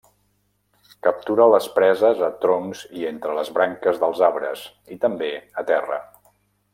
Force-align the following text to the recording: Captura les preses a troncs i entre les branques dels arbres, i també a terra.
Captura 1.07 1.45
les 1.55 1.67
preses 1.75 2.23
a 2.29 2.31
troncs 2.45 2.81
i 3.01 3.05
entre 3.11 3.35
les 3.41 3.51
branques 3.61 4.01
dels 4.05 4.23
arbres, 4.31 4.65
i 4.97 5.01
també 5.05 5.29
a 5.63 5.67
terra. 5.73 6.01